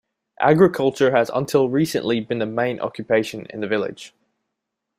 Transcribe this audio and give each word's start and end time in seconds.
Agriculture 0.39 1.11
has 1.11 1.29
until 1.29 1.69
recently 1.69 2.19
been 2.21 2.39
the 2.39 2.45
main 2.47 2.79
occupation 2.79 3.45
in 3.51 3.59
the 3.59 3.67
village. 3.67 4.15